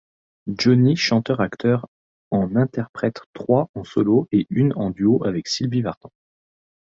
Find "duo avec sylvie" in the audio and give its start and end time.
4.89-5.83